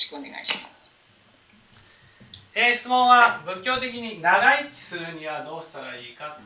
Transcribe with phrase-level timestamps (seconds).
[0.00, 0.94] しくお願いします。
[2.54, 6.38] えー、質問は仏教的に長生きするにはどうしたらいいか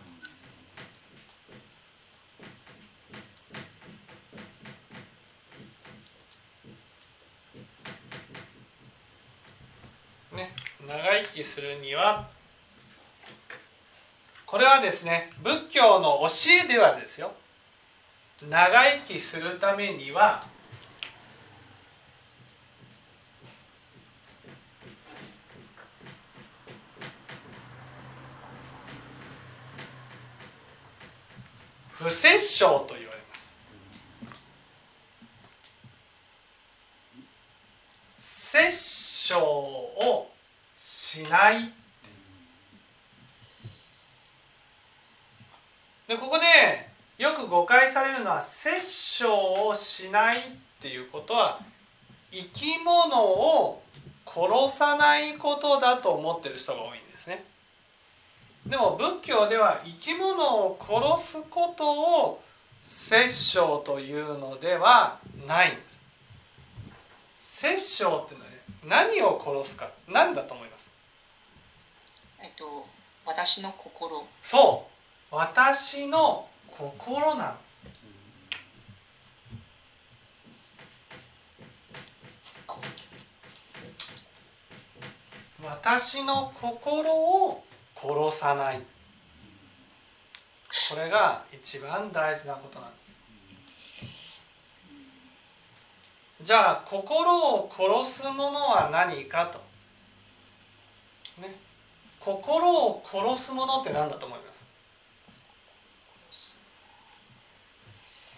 [10.32, 10.50] ね、
[10.86, 12.28] 長生きするには
[14.44, 16.28] これはですね仏教の教
[16.64, 17.32] えではですよ。
[18.50, 20.44] 長生きするためには
[32.04, 33.56] 不殺生と言われます
[38.18, 40.26] 殺生を
[40.76, 41.72] しない
[46.06, 46.44] でここで
[47.16, 49.24] よく誤解されるのは殺生
[49.66, 50.40] をしないっ
[50.82, 51.58] ていうことは
[52.30, 53.82] 生き物を
[54.26, 57.44] 殺さないことだと思ってる人が多いんですね。
[58.66, 62.42] でも仏教では生き物を殺すことを
[62.82, 66.00] 殺生というのではないんです。
[67.40, 70.90] 殺生っていうのはね何を殺すか何だと思います？
[72.42, 72.86] えっと
[73.26, 74.26] 私の心。
[74.42, 74.86] そ
[75.30, 75.34] う。
[75.34, 77.74] 私の心なんです。
[85.62, 87.64] 私の心を
[88.30, 88.80] 殺さない。
[90.90, 93.00] これが一番大事なことなんで
[93.74, 94.44] す。
[96.42, 99.58] じゃあ心を殺すものは何かと。
[101.40, 101.54] ね。
[102.20, 104.44] 心を殺すものって何だと思いま
[106.30, 106.60] す？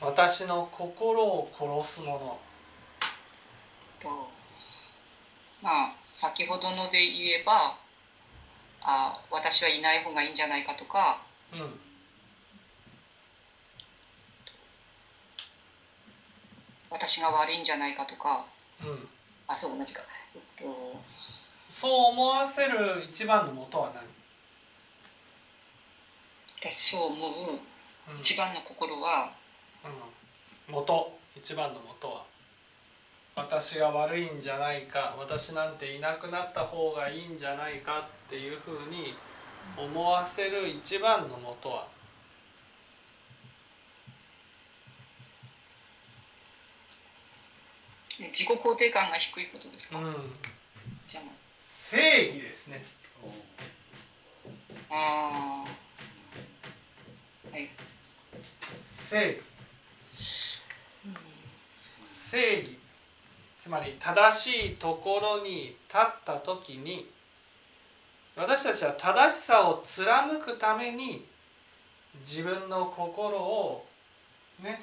[0.01, 2.41] 私の心を殺すもの。
[3.99, 4.29] と。
[5.63, 7.79] まあ先ほどので言えば
[8.83, 11.21] あ私はいない方がいいんじゃないかとか、
[11.53, 11.81] うん、
[16.91, 18.47] 私が悪いんじゃないかとか、
[18.83, 19.09] うん、
[19.49, 20.03] あそう同じか、
[20.35, 21.01] えっと、
[21.71, 24.05] そう思わせる一番のもとは何？
[26.61, 27.59] 私そう思う
[28.19, 29.33] 一番の心は、
[30.69, 31.17] うん、元。
[31.37, 32.25] 一番のもとは
[33.37, 39.15] 私が悪いんじゃないか私なんていなくなった方がいいんじゃないかっていうふうに
[39.77, 41.87] 思わせる一番のもとは
[48.19, 50.15] 自己肯定感が低いことですか、うん、
[51.07, 51.21] じゃ
[51.59, 52.85] 正義ですね。
[54.91, 55.69] ああ
[57.53, 57.69] はい。
[59.09, 59.39] 正
[60.13, 60.63] 義、
[61.05, 61.15] うん、
[62.05, 62.79] 正義
[63.67, 67.11] つまり正しいところに立った時に
[68.37, 71.25] 私たちは正しさを貫くために
[72.21, 73.85] 自分の心を
[74.63, 74.81] ね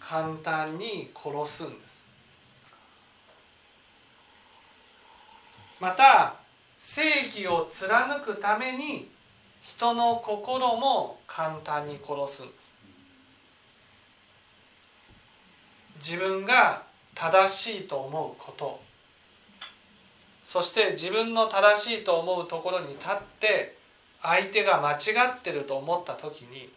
[0.00, 2.02] 簡単に殺すんです。
[5.78, 6.36] また
[6.78, 9.10] 正義を貫くために
[9.60, 12.74] 人の心も簡単に殺すんです。
[15.96, 18.80] 自分が正しいと思うこと。
[20.44, 23.76] そして自分の正しいと思うところに立って
[24.22, 24.96] 相手が間違
[25.38, 26.70] ってると思った時に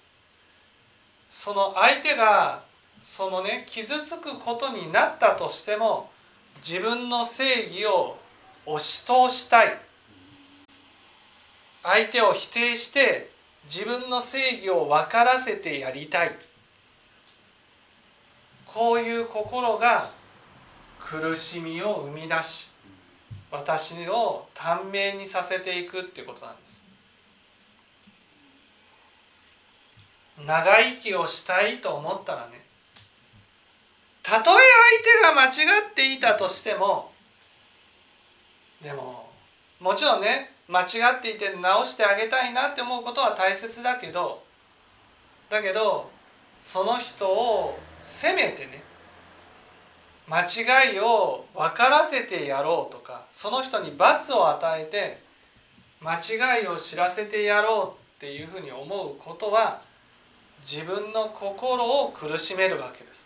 [1.29, 2.63] その相手が
[3.03, 6.09] そのね傷つくことになったとしても
[6.65, 8.17] 自分の正義を
[8.65, 9.77] 押し通したい。
[11.83, 13.29] 相手を否定して
[13.65, 16.35] 自分の正義を分からせてやりたい。
[18.65, 20.09] こういう心が
[21.09, 22.69] 苦しみを生み出し
[23.49, 26.83] 私を短命にさせていくっていうことなんです。
[30.45, 32.63] 長生きをしたいと思ったらね
[34.21, 34.63] たとえ
[35.23, 37.11] 相手が間違っていたとしても
[38.83, 39.31] でも
[39.79, 40.85] もちろんね間違
[41.17, 44.43] っていて直してあげたいなって思うことは大切だけど
[45.49, 46.11] だけど
[46.61, 48.83] その人を責めてね
[50.29, 55.21] 間違いを分からせてやろうとかその人に罰を与えて
[56.01, 59.81] 間違いを知らせてやろうっていうふうに思うことは
[60.61, 63.25] 自分の心を苦しめるわけです。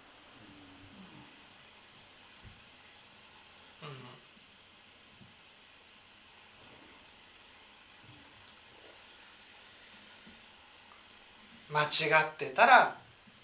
[11.71, 12.97] 間違ってたら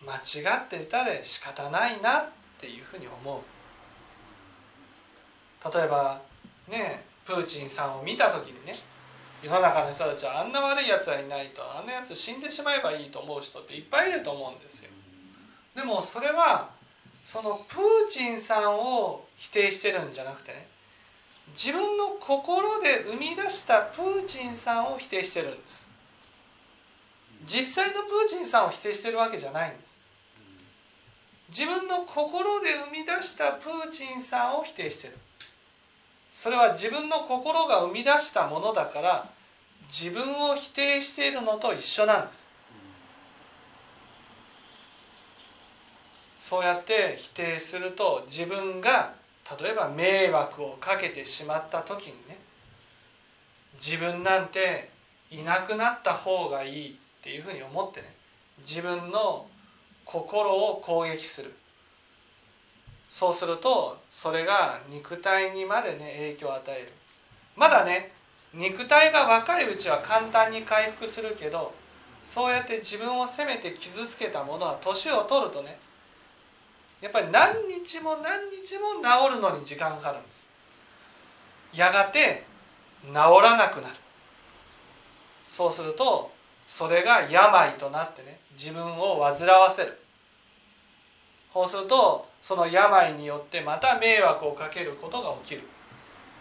[0.05, 2.25] 間違ってたで仕方ないなっ
[2.57, 3.41] っていうふうに思う。
[5.73, 6.21] 例えば
[6.67, 8.73] ねプーチンさんを見た時にね
[9.43, 14.89] 世の中の人たちはあんな悪いやつはいないとあんなやつ死んでしまえばいいと思う人っていっぱいいると思うんですよ。
[15.75, 16.69] でもそれは
[17.23, 20.67] そのプーチンさんを否定してるんじゃなくてね
[21.53, 25.87] 自分の心で生み出したプーチンさんを否定してるんです。
[27.45, 29.96] 実際のプーチンさんを否定してるわけじゃないんです。
[31.49, 35.17] 自分の心で生み出したプーチンさんを否定してる。
[36.33, 39.29] それは自分の心が生み出したものだから
[39.89, 42.47] 自分を否定しているのと一緒なんです。
[46.39, 49.13] そうやって否定すると自分が
[49.59, 52.37] 例えば迷惑をかけてしまった時にね
[53.83, 54.89] 自分なんて
[55.29, 58.15] いなくなった方がいいっていうふうに思ってね
[58.59, 59.47] 自分の
[60.07, 61.53] 心を攻撃する。
[63.09, 66.93] そうするとそれが肉体にまでね影響を与える。
[67.57, 68.13] まだね
[68.53, 71.73] 肉体が若いうちは簡単に回復するけど
[72.23, 75.77] そうやって自分を責めて傷つけたものは年を取るとね
[77.01, 80.47] やっぱり何日も何日も治るのに時間がかかるんです。
[81.73, 82.45] やがて
[83.05, 83.95] 治らなくなる。
[85.49, 86.31] そうすると
[86.67, 89.97] それが病となってね自分を煩わせる。
[91.53, 95.63] そうするとその病によってまた迷惑をかけることが起きる。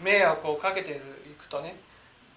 [0.03, 0.95] 迷惑をかけてい
[1.41, 1.77] くとね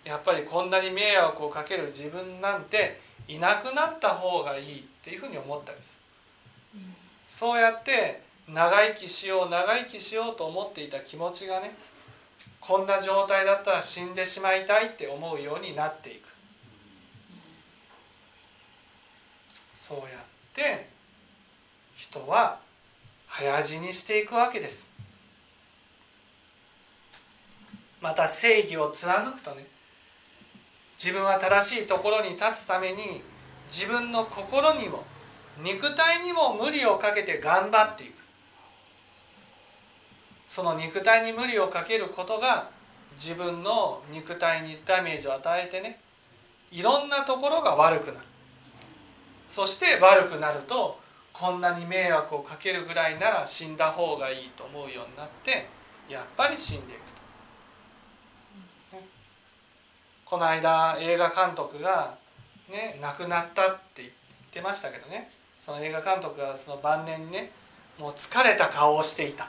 [0.06, 6.00] やっぱりこんなに迷惑をかける自分なんていなくなった方がいいっていうふうに思ったりす。
[6.76, 6.82] る、
[7.28, 11.76] そうやって長生きしよう長生きしようと思っていた気持ちがね
[12.62, 16.29] こんな状態だったら死んでしまいたいって思うようになっていく。
[19.90, 20.10] そうやっ
[20.54, 20.88] て
[21.96, 22.60] 人は
[23.26, 24.88] 早死にしていくわけです。
[28.00, 29.66] また正義を貫くとね
[30.96, 33.24] 自分は正しいところに立つために
[33.68, 35.04] 自分の心にも
[35.64, 38.14] 肉体にも無理をかけて頑張っていく。
[40.48, 42.70] その肉体に無理をかけることが
[43.16, 46.00] 自分の肉体にダメージを与えてね
[46.72, 48.29] いろんなところが悪くなる。
[49.50, 51.00] そして悪くなると
[51.34, 55.68] こんなに迷惑をかけるぐらいなら死んだ方がいいと思うようになって
[56.08, 57.20] やっぱり死んでいくと。
[60.26, 62.16] この間映画監督が、
[62.70, 64.10] ね、亡くなったって言っ
[64.52, 67.52] てましたけどねその映画監督がその晩年にね
[67.98, 69.46] もう疲れた顔をしていた。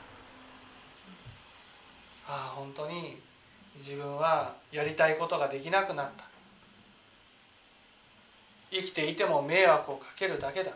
[2.26, 3.19] ああ本当に
[3.76, 6.30] 自分はやりたいことができなくなった
[8.70, 10.72] 生きていても迷惑をかけるだけだ。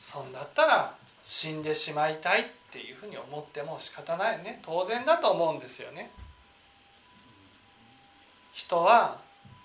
[0.00, 4.60] そんだったら死んでしまいたいっていうふうに思っても仕方ないね。
[4.64, 6.10] 当然だと思うんですよね。
[8.52, 9.20] 人は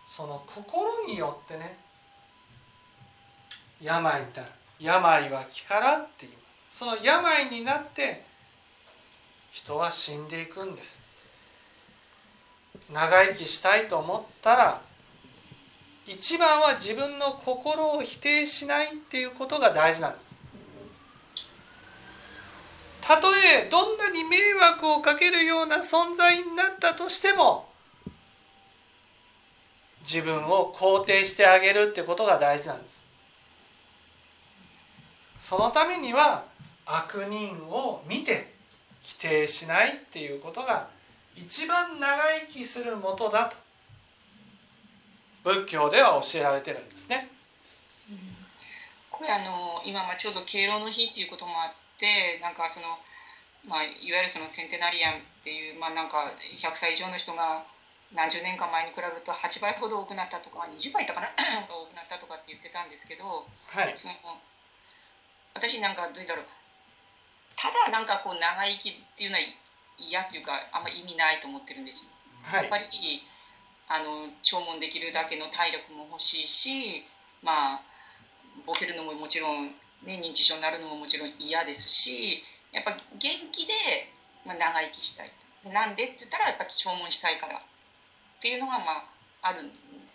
[0.10, 1.78] その心によってね
[3.82, 4.50] 病になる。
[4.80, 6.32] 病は気からっていう
[6.72, 8.24] その病になって
[9.52, 11.00] 人は死んでいくんです。
[12.92, 14.82] 長生きしたいと思ったら
[16.06, 20.36] 一番は自分の心を否定しないっていうことが大事なんです。
[23.02, 27.70] たとえどんなに迷惑をかけるような存在になったとしても
[30.02, 33.04] 自分を肯定してあげるってことが大事なんです。
[35.40, 36.46] そのためには
[36.86, 38.54] 悪人を見て
[39.02, 40.88] 否定しないっていうことが
[41.36, 43.58] 一番長生きするもとだと。
[45.44, 47.30] 仏教では教えられてるんですね。
[49.12, 52.98] これあの今まあちょうど敬老の日っていうこともあってなんかその、
[53.68, 57.64] まあ、いわゆるそのセンテナリアンっていう、まあ、なんか100歳以上の人が
[58.16, 61.30] 何十年か前に比べると8倍ほど多くなったとか20倍いったかな
[61.70, 64.14] 多くなったとかって言ってたんですけど、はい、その
[65.54, 66.46] 私なんかどうだろう
[67.56, 69.44] ただなんかこう長生きっていうのは
[69.98, 72.12] 嫌っていうかあんま意味ないと思ってるんですよ。
[72.44, 72.86] はい、やっぱり
[73.94, 77.06] あの聴聞できるだけの体力も欲しいし
[77.44, 77.82] まあ
[78.66, 79.68] ボケるのももちろん、
[80.02, 82.98] ね、認知症になるのももちろん嫌ですしやっぱ元
[83.52, 83.74] 気で、
[84.46, 85.32] まあ、長生きしたい
[85.64, 85.70] と。
[85.70, 87.60] なんでって言ったらやっぱ聴聞したいからっ
[88.42, 89.06] ていうのがま
[89.44, 89.72] ああるん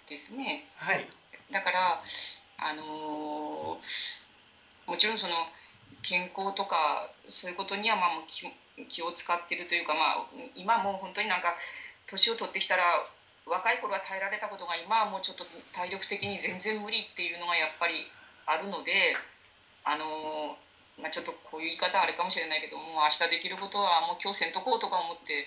[0.08, 0.66] ですね。
[0.76, 1.06] はい、
[1.52, 2.02] だから
[2.58, 5.34] あのー、もちろんその
[6.02, 8.50] 健康とかそういうことにはまあ気
[8.88, 11.56] 気を使ってるというか、まあ、今もう本当になんか
[12.06, 12.82] 年を取ってきたら
[13.48, 18.06] 若い頃は耐えられたことが今はもうちょっと体力的に全然無理っていうのがやっぱり
[18.46, 19.16] あるので
[19.84, 20.56] あの
[20.98, 25.46] まあ、ちょっとこういう言い方あれかもしれないけどもう明日できることはもう今日せんとこうとか思って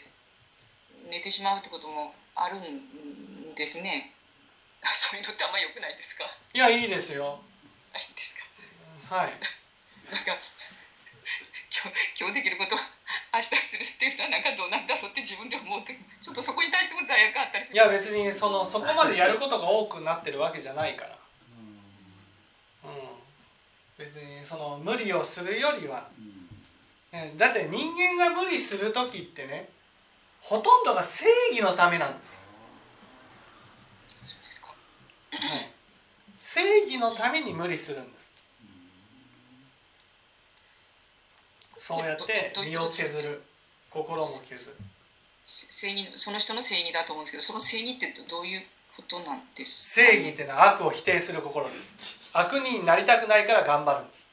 [1.11, 4.15] 寝てしまうってこともあるんですね。
[4.95, 6.23] そういうのってあんまり良くないですか？
[6.53, 7.43] いやいいですよ。
[7.93, 8.35] いいです
[9.09, 9.15] か？
[9.15, 9.33] はい。
[10.09, 10.37] なんか
[11.71, 12.75] 今日できること
[13.33, 17.75] 明日するっていうのはなんかどうなんだろうって自分で思うとちょっとそこに対しても罪悪感あったりする。
[17.75, 21.17] いや別にそのそこまでやることが多くなってるわけじゃないから。
[22.83, 24.05] うん。
[24.05, 26.09] 別にその無理をするよりは、
[27.13, 29.69] ねだって人間が無理する時ってね
[30.41, 32.41] ほとんどが正義のためなんです、
[34.21, 34.73] そうですか。
[35.31, 35.71] はい。
[36.35, 38.30] 正義のために無理するんです
[41.81, 43.41] そうやって身を削る。
[43.89, 44.77] 心も削る。
[45.45, 48.61] 正義その人の正義だと思うんですけどその正義ってどういう
[48.95, 54.27] ことなんですか正義っていうのは悪を否定する心です悪人になりたくないから頑張るんです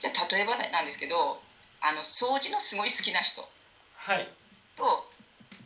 [0.00, 1.40] じゃあ例えばなんですけど
[1.82, 3.42] あの掃除のすごい好きな人
[3.96, 4.28] はい
[4.76, 4.84] と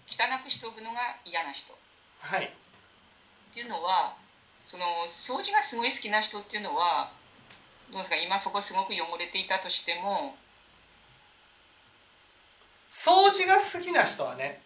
[0.09, 1.77] 汚くしておくのが嫌な人っ
[2.21, 2.51] はい
[3.59, 4.15] ていうのは
[4.63, 7.11] その掃除がすごい好きな人っていうのは
[7.91, 8.15] どうですか？
[8.15, 10.37] 今そこすごく汚れていたとしても、
[12.89, 14.61] 掃除が好きな人はね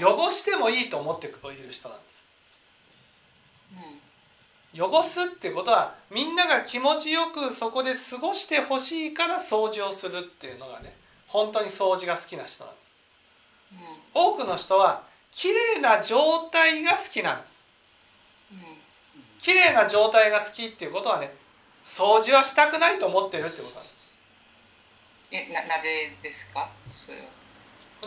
[0.00, 0.08] うん。
[0.08, 2.24] 汚してもいいと思ってくれる人なんです。
[4.74, 4.82] うん。
[4.82, 10.96] 汚すってことはみんなが気持ちよくそこで過ごしてほしいから掃除をするっていうのがね
[11.28, 12.94] 本当に掃除が好きな人なんです。
[13.74, 13.78] うん。
[14.14, 17.58] 多くの人は綺麗な状態が好きなんです。
[17.58, 17.63] うん
[19.38, 21.34] 綺麗な状態が好きっていうことはね
[21.84, 23.82] 掃除はしたくないと思ってるってことなん。
[23.82, 24.14] です
[25.30, 27.18] えななぜですかそれ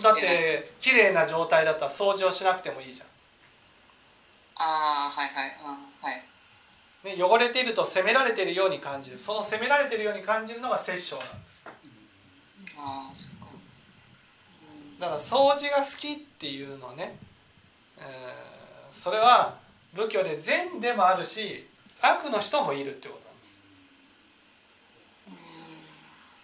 [0.01, 3.07] だって綺麗な状態だったら掃除をしなくてもいいじゃん。
[4.55, 6.23] ああはいはいあはい、
[7.03, 11.43] ね、汚れていると責められているように感じるその責められているように感じるのが殺生なん。
[11.43, 11.63] です
[12.77, 14.99] ああそっかうん。
[14.99, 17.19] だから掃除が好きっていうのね、
[17.99, 18.57] えー
[18.89, 19.57] それは
[19.93, 21.67] 仏教で善でもあるし
[22.01, 23.45] 悪の人もいるってことなんで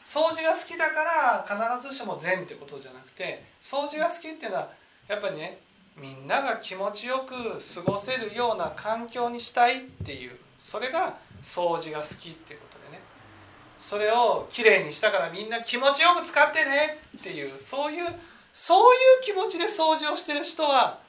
[0.05, 0.17] す。
[0.17, 4.69] 掃除が好きだから必ずしも善ってことじゃなくて掃除が好きっていうのは
[5.07, 5.59] やっぱりね
[5.97, 7.33] みんなが気持ちよく
[7.75, 13.01] 過ごせるような環境にしたいっていうそれが掃除が好きっていうことでね。
[13.79, 18.05] それをきれいにしたからみんな気持ちよく使ってねっていうそういう
[18.53, 20.99] そういう気持ちで掃除をしてる人は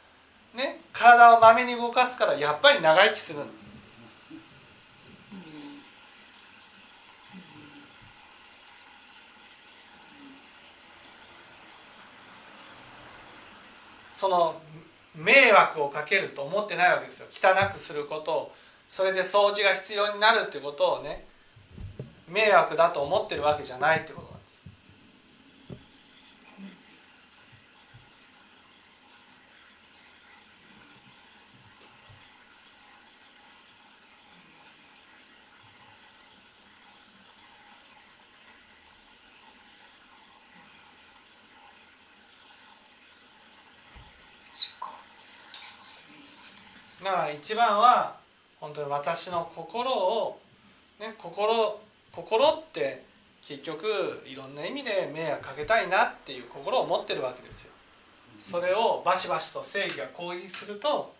[0.54, 3.64] ね体をまめに動かすからやっぱり長生きするんです。
[14.12, 14.60] その
[15.14, 17.26] 迷惑をかけると思ってないわけですよ。
[17.30, 18.54] 汚くすることを。
[18.88, 21.26] それで掃除が必要になるってことをね
[22.28, 24.62] 迷惑だと思ってるわけじゃないってことなんです
[44.52, 44.90] そっか
[47.04, 48.16] だから一番は
[48.58, 50.40] 本当に私の心を、
[50.98, 51.78] ね、心
[52.10, 53.04] 心って
[53.46, 57.72] 結局いろんな意味で迷惑かけたいなっていう心を持ってるわけですよ。
[58.38, 61.14] それをバシバシと正義が攻撃すると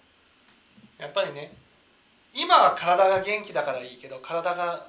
[0.98, 1.52] やっぱりね
[2.32, 4.86] 今は体が元気だからいいけど体が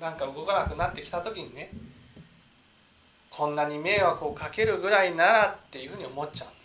[0.00, 1.70] なんか動かなくなってきた時にね
[3.28, 6.64] こんなに迷惑をかけるぐらいならっていうふうに思っちゃうんで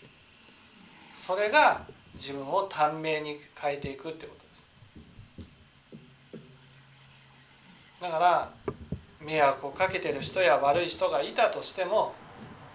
[1.14, 1.26] す。
[1.26, 1.82] それが
[2.16, 4.62] 自分を短命に変えていくってことです。
[8.00, 8.52] だから
[9.20, 12.14] 迷惑をかけてる人や悪い人がいたとしても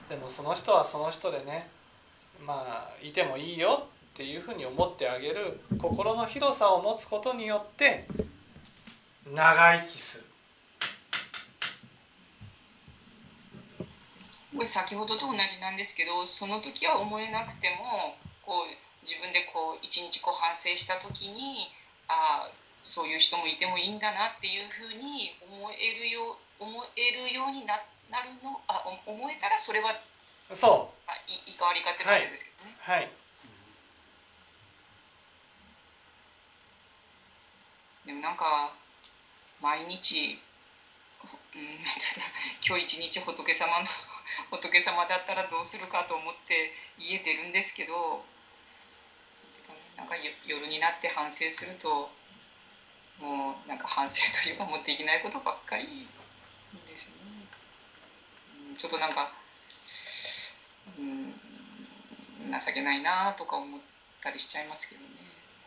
[0.10, 1.70] でもその人はその人でね
[2.46, 8.08] まあいてもいいよっていうふうに思ってあげる心の広さを持つことによって
[9.32, 10.26] 長生きする。
[14.66, 21.70] 先ほどと同じなんですけどその時は思えなくてもこう自分でこう一日こう反省した時に
[22.08, 27.78] ああそういう人もいてもいいんだなっていうふうに思えるよ思えるようにな
[28.10, 29.94] なるのあお思えたらそれは
[30.54, 32.76] そあいいいかわりかってなんですけどね。
[32.76, 33.10] うはい。
[38.06, 38.74] でもなんか
[39.62, 40.42] 毎日、
[41.56, 41.80] うん、
[42.66, 43.86] 今日一日仏様の
[44.50, 48.26] 仏様だったらどうするかと思って家出るんですけど
[50.02, 50.18] なんかか
[50.48, 52.10] 夜になって反省すると
[53.22, 56.08] もうなんか反省というかもうできないことばっかり
[56.90, 57.46] ですよね。
[58.76, 59.32] ちょっとなんか、
[60.98, 61.34] うん、
[62.52, 63.80] 情けないなとか思っ
[64.22, 65.08] たりしちゃいますけどね。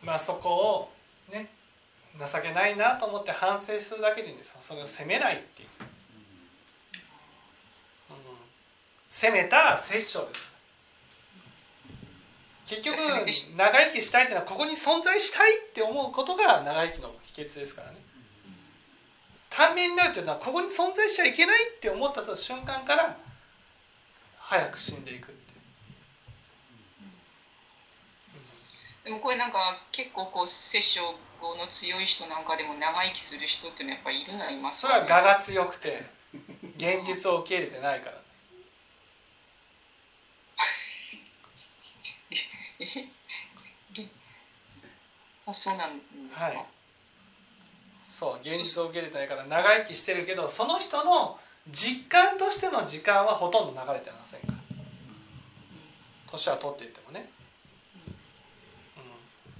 [0.03, 0.89] まあそこ
[1.29, 1.49] をね
[2.19, 4.57] 情けないなと思って反省するだけでいいんですよ。
[4.59, 5.69] それを責めないっていう、
[8.09, 8.15] うん、
[9.09, 10.54] 責めた殺生です
[12.67, 17.97] 結局長生きしたいっていうのはここに存在したいって思うことが長生きの秘訣ですからね。
[19.49, 23.17] 短命になるというのはここに存在しちゃいけないって思った瞬間から
[24.37, 25.55] 早く死んでいくってい
[29.03, 29.59] う、でもこれなんか
[29.91, 30.99] 結構こう殺生
[31.39, 36.03] 語の強い人なんかでも長生きする人っていうのはやっぱりいるのはいますか、ね、それは我が強くて
[36.77, 38.21] 現実を受け入れてないから
[45.44, 46.03] あそうなんで
[46.35, 46.65] すか、はい、
[48.07, 51.39] そう現実を受け入れてないから長生きしてるけどその人の
[51.71, 54.47] 実感としての時間はほとんど流れてませんか？
[54.47, 54.55] ら
[56.31, 57.29] 年は取っていってもね、
[58.97, 59.03] うん、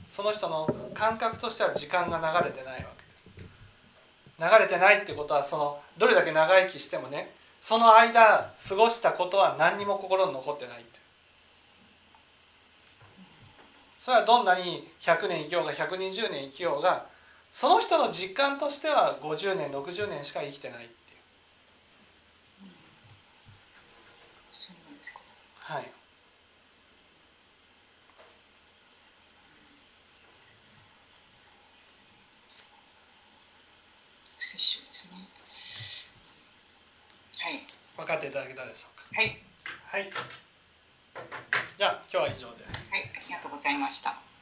[0.09, 3.29] その人の感覚としては時間が流れてないわけです。
[4.37, 10.99] 流れてないってことはそのどれだけ長生きしてもねその間過ごしたことは何にも心に残ってないって
[14.05, 17.07] それはどんなに100年生きようが120年生きようが
[17.51, 20.89] その人の実感としては50年60年しか生きてないっていう。
[20.89, 21.04] はい。
[43.65, 44.34] ちゃいました。